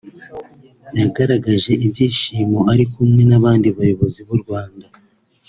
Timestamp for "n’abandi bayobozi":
3.29-4.19